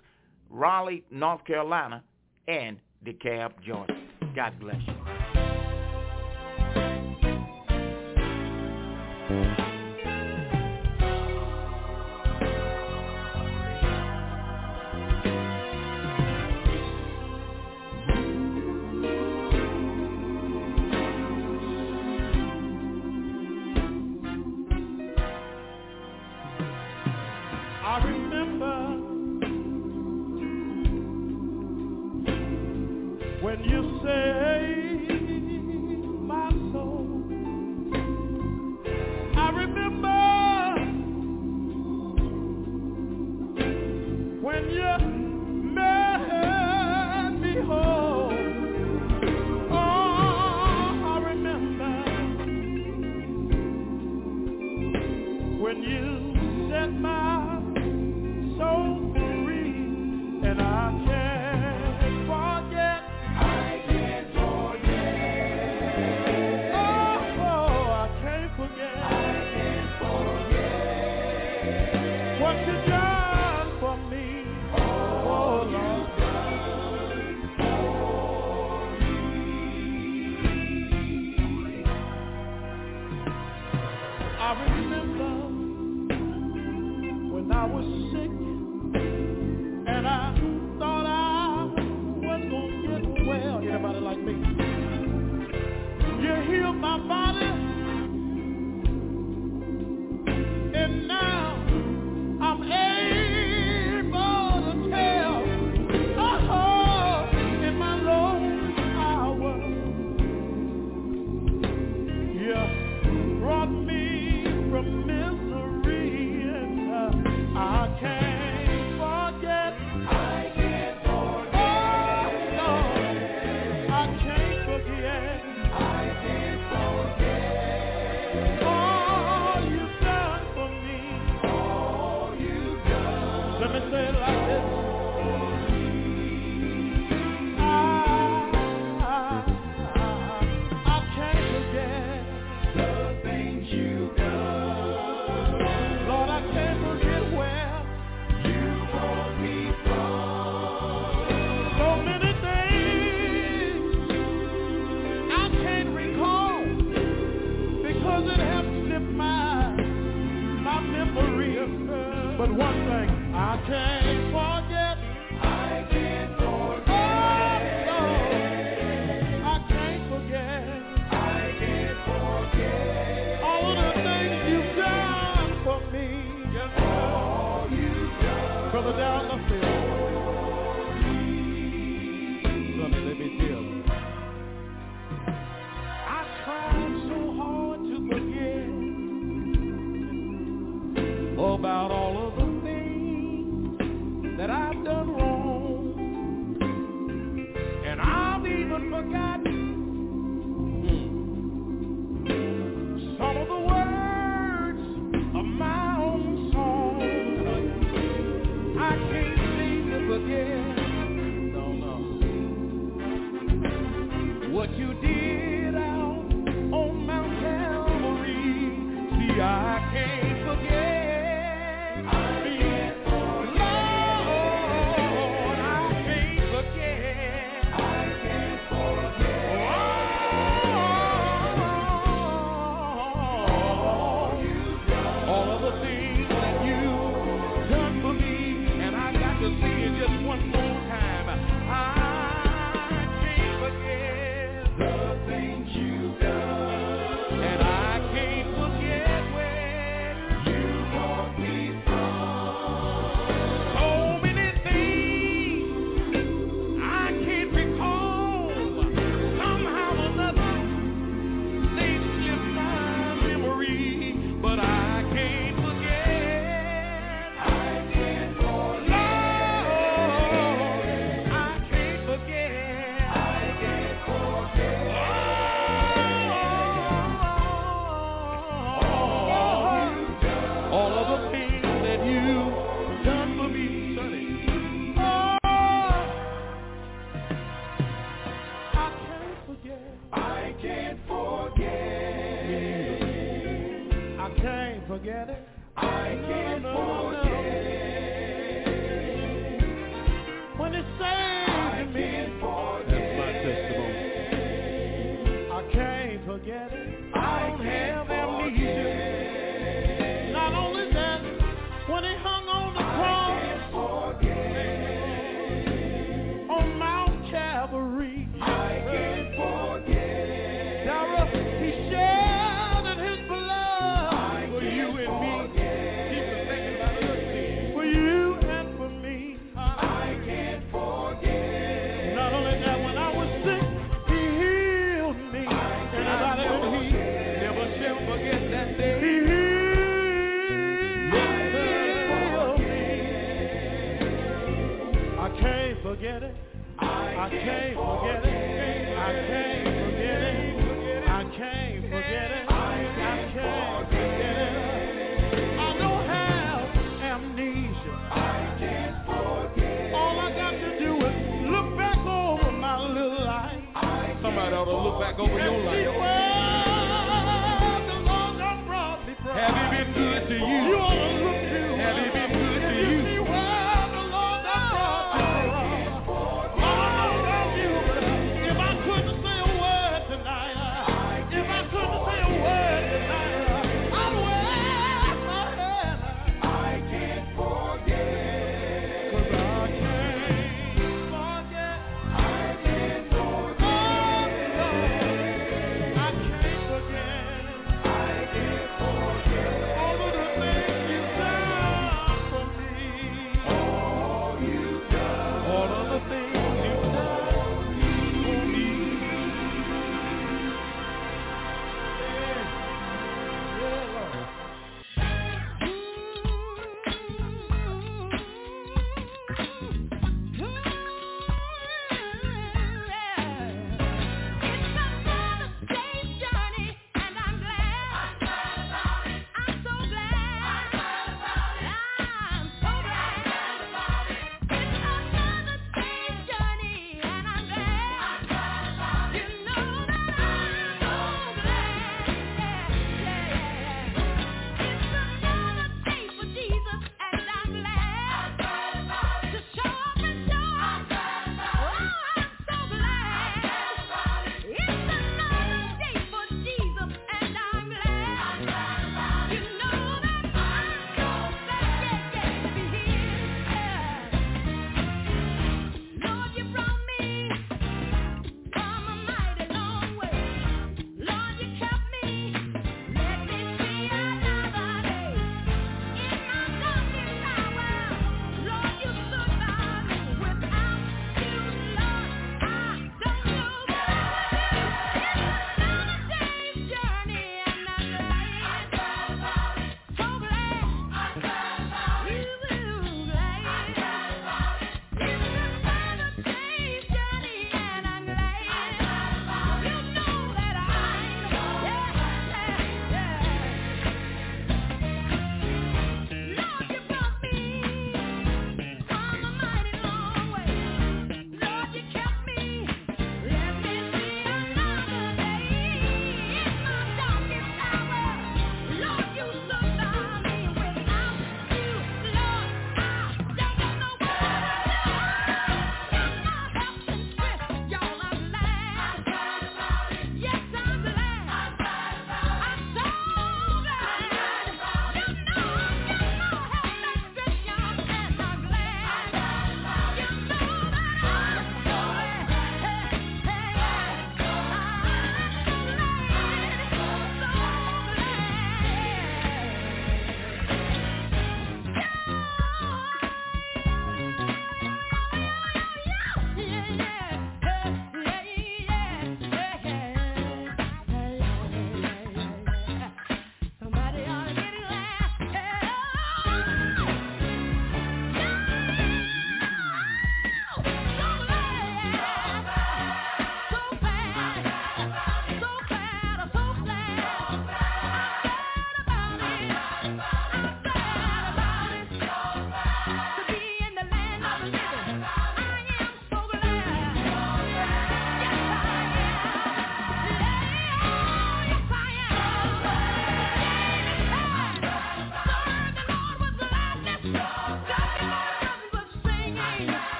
Raleigh, 0.49 1.03
North 1.11 1.45
Carolina, 1.45 2.03
and 2.47 2.77
DeKalb, 3.05 3.51
Georgia. 3.63 3.93
God 4.35 4.59
bless 4.59 4.81
you. 4.87 4.95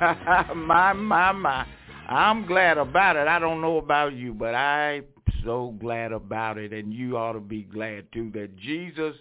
My, 0.54 0.92
my, 0.92 1.32
my. 1.32 1.66
I'm 2.08 2.46
glad 2.46 2.78
about 2.78 3.16
it. 3.16 3.26
I 3.26 3.38
don't 3.38 3.60
know 3.60 3.78
about 3.78 4.12
you, 4.14 4.32
but 4.32 4.54
I'm 4.54 5.04
so 5.44 5.74
glad 5.80 6.12
about 6.12 6.58
it, 6.58 6.72
and 6.72 6.92
you 6.92 7.16
ought 7.16 7.32
to 7.32 7.40
be 7.40 7.62
glad 7.62 8.12
too 8.12 8.30
that 8.34 8.56
Jesus 8.56 9.14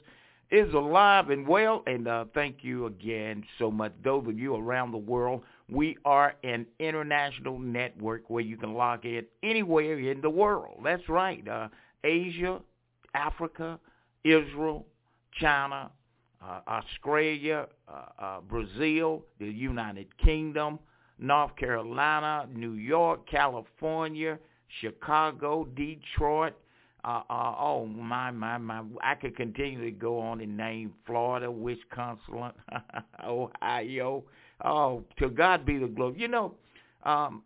is 0.52 0.74
alive 0.74 1.30
and 1.30 1.48
well. 1.48 1.84
And 1.88 2.08
uh, 2.08 2.26
thank 2.34 2.58
you 2.62 2.86
again 2.86 3.44
so 3.58 3.72
much, 3.72 3.94
those 4.04 4.28
of 4.28 4.38
you 4.38 4.56
around 4.56 4.92
the 4.92 4.98
world. 4.98 5.42
We 5.70 5.98
are 6.06 6.36
an 6.44 6.68
international 6.80 7.58
network 7.58 8.30
where 8.30 8.44
you 8.44 8.56
can 8.56 8.74
log 8.74 9.06
in 9.06 9.26
anywhere 9.42 9.98
in 9.98 10.22
the 10.22 10.30
world. 10.30 10.82
That's 10.84 11.08
right. 11.10 11.48
Uh, 11.48 11.70
Asia, 12.04 12.60
Africa, 13.16 13.80
Israel, 14.24 14.86
China, 15.40 15.92
uh, 16.46 16.62
Australia, 16.68 17.68
uh, 17.88 18.24
uh, 18.24 18.42
Brazil, 18.42 19.24
the 19.40 19.48
United 19.48 20.08
Kingdom, 20.18 20.80
North 21.18 21.56
Carolina, 21.56 22.48
New 22.54 22.74
York, 22.74 23.28
California, 23.30 24.38
Chicago, 24.82 25.66
Detroit. 25.76 26.54
Uh, 27.04 27.22
uh, 27.30 27.56
oh 27.60 27.86
my, 27.86 28.32
my, 28.32 28.58
my! 28.58 28.82
I 29.04 29.16
could 29.16 29.38
continue 29.38 29.84
to 29.84 29.92
go 29.92 30.20
on 30.20 30.42
and 30.42 30.58
name 30.58 30.94
Florida, 31.06 31.50
Wisconsin, 31.50 32.52
Ohio. 33.24 34.24
Oh, 34.64 35.04
to 35.20 35.30
God 35.30 35.66
be 35.66 35.78
the 35.78 35.88
glory. 35.88 36.16
You 36.18 36.28
know, 36.28 36.56
um, 37.04 37.44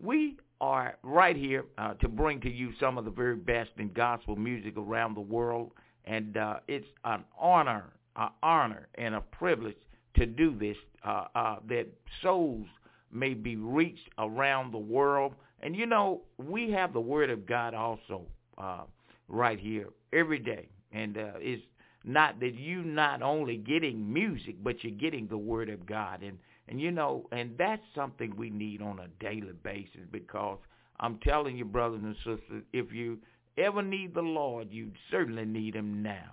we 0.00 0.36
are 0.60 0.96
right 1.02 1.36
here 1.36 1.64
uh, 1.76 1.94
to 1.94 2.08
bring 2.08 2.40
to 2.40 2.50
you 2.50 2.72
some 2.78 2.98
of 2.98 3.04
the 3.04 3.10
very 3.10 3.34
best 3.34 3.70
in 3.78 3.92
gospel 3.92 4.36
music 4.36 4.74
around 4.76 5.14
the 5.14 5.20
world 5.20 5.72
and 6.04 6.36
uh, 6.36 6.56
it's 6.68 6.86
an 7.04 7.24
honor, 7.38 7.84
an 8.16 8.30
honor, 8.42 8.88
and 8.96 9.14
a 9.14 9.20
privilege 9.20 9.76
to 10.16 10.26
do 10.26 10.56
this. 10.58 10.76
Uh, 11.04 11.24
uh, 11.34 11.56
that 11.68 11.86
souls 12.22 12.66
may 13.10 13.34
be 13.34 13.56
reached 13.56 14.08
around 14.18 14.72
the 14.72 14.78
world, 14.78 15.34
and 15.60 15.74
you 15.74 15.86
know 15.86 16.22
we 16.38 16.70
have 16.70 16.92
the 16.92 17.00
Word 17.00 17.30
of 17.30 17.46
God 17.46 17.74
also 17.74 18.22
uh, 18.56 18.82
right 19.28 19.58
here 19.58 19.88
every 20.12 20.38
day, 20.38 20.68
and 20.92 21.16
uh, 21.18 21.32
it's 21.36 21.62
not 22.04 22.40
that 22.40 22.54
you 22.54 22.82
not 22.82 23.22
only 23.22 23.56
getting 23.56 24.12
music, 24.12 24.56
but 24.62 24.82
you're 24.82 24.92
getting 24.92 25.26
the 25.26 25.36
Word 25.36 25.68
of 25.68 25.84
God, 25.86 26.22
and 26.22 26.38
and 26.68 26.80
you 26.80 26.90
know, 26.90 27.26
and 27.32 27.52
that's 27.58 27.82
something 27.94 28.34
we 28.36 28.50
need 28.50 28.80
on 28.80 29.00
a 29.00 29.08
daily 29.22 29.52
basis 29.62 30.02
because 30.10 30.58
I'm 31.00 31.18
telling 31.18 31.56
you, 31.56 31.64
brothers 31.64 32.00
and 32.02 32.14
sisters, 32.16 32.62
if 32.72 32.92
you 32.92 33.18
ever 33.58 33.82
need 33.82 34.14
the 34.14 34.22
Lord, 34.22 34.68
you 34.70 34.92
certainly 35.10 35.44
need 35.44 35.74
him 35.74 36.02
now. 36.02 36.32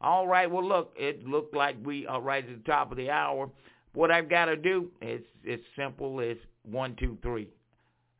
All 0.00 0.26
right, 0.28 0.50
well, 0.50 0.66
look, 0.66 0.94
it 0.96 1.26
looked 1.26 1.54
like 1.54 1.76
we 1.84 2.06
are 2.06 2.20
right 2.20 2.44
at 2.44 2.64
the 2.64 2.70
top 2.70 2.90
of 2.90 2.96
the 2.96 3.10
hour. 3.10 3.50
What 3.94 4.10
I've 4.10 4.28
got 4.28 4.46
to 4.46 4.56
do 4.56 4.90
is 5.02 5.22
as 5.50 5.58
simple 5.76 6.20
as 6.20 6.36
one, 6.62 6.94
two, 6.98 7.18
three. 7.22 7.48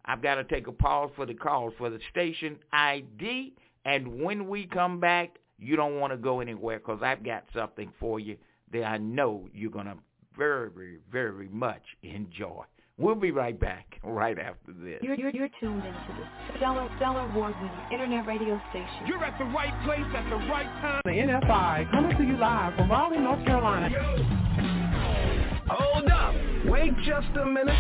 I've 0.05 0.23
got 0.23 0.37
to 0.37 0.45
take 0.45 0.67
a 0.67 0.73
pause 0.73 1.11
for 1.15 1.27
the 1.27 1.35
calls 1.35 1.75
for 1.79 1.91
the 1.91 2.01
station 2.11 2.57
ID, 2.73 3.55
and 3.85 4.23
when 4.23 4.49
we 4.49 4.67
come 4.67 4.99
back, 4.99 5.39
you 5.59 5.77
don't 5.77 6.01
want 6.01 6.13
to 6.13 6.17
go 6.17 6.41
anywhere 6.41 6.79
because 6.79 7.01
I've 7.03 7.25
got 7.25 7.45
something 7.55 7.93
for 8.01 8.19
you 8.19 8.37
that 8.73 8.85
I 8.85 8.99
know 8.99 9.49
you're 9.53 9.71
going 9.71 9.87
to 9.87 9.97
very, 10.37 10.99
very 11.11 11.49
much 11.49 11.83
enjoy. 12.03 12.65
We'll 12.99 13.15
be 13.15 13.31
right 13.31 13.59
back 13.59 14.01
right 14.03 14.37
after 14.37 14.73
this. 14.73 14.99
You're, 15.03 15.15
you're, 15.15 15.31
you're 15.31 15.49
tuned 15.61 15.85
into 15.85 15.93
the 16.19 16.57
stellar, 16.57 16.91
stellar 16.97 17.31
award-winning 17.31 17.71
internet 17.93 18.27
radio 18.27 18.61
station. 18.71 19.07
You're 19.07 19.25
at 19.25 19.39
the 19.39 19.45
right 19.45 19.73
place 19.85 20.05
at 20.17 20.29
the 20.29 20.37
right 20.51 20.67
time. 20.81 21.03
The 21.05 21.11
NFI 21.11 21.93
coming 21.93 22.17
to 22.17 22.25
you 22.25 22.37
live 22.37 22.75
from 22.75 22.91
Raleigh, 22.91 23.19
North 23.21 23.45
Carolina. 23.47 23.89
Hold 25.71 26.09
up. 26.11 26.35
Wait 26.67 26.93
just 27.07 27.29
a 27.41 27.47
minute. 27.47 27.77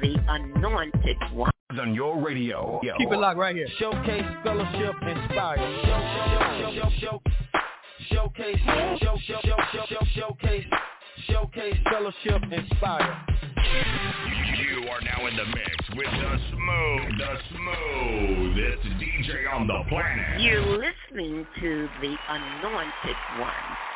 The 0.00 0.16
anointed 0.26 1.18
one. 1.34 1.50
On 1.78 1.94
your 1.94 2.18
radio. 2.18 2.80
Yo. 2.82 2.94
Keep 2.96 3.12
it 3.12 3.18
locked 3.18 3.38
right 3.38 3.54
here. 3.54 3.68
Showcase, 3.78 4.24
fellowship, 4.42 4.94
inspire. 5.02 5.58
Show, 5.84 6.72
show, 6.80 6.90
show, 6.98 6.98
show, 6.98 7.22
showcase, 8.08 8.56
show, 8.64 8.96
show, 9.00 9.16
show, 9.26 9.40
show, 9.44 9.84
show, 9.86 10.04
showcase, 10.14 10.64
showcase, 11.28 11.76
fellowship, 11.90 12.42
inspire. 12.50 13.26
You 13.60 14.88
are 14.88 15.00
now 15.00 15.26
in 15.26 15.36
the 15.36 15.44
mix 15.46 15.90
with 15.96 16.10
the 16.10 16.38
smooth, 16.50 17.18
the 17.18 17.36
smoothest 17.50 18.82
DJ 19.00 19.52
on 19.52 19.66
the 19.66 19.82
planet. 19.88 20.40
You're 20.40 20.62
listening 20.62 21.46
to 21.60 21.88
the 22.00 22.16
anointed 22.28 23.16
one. 23.38 23.89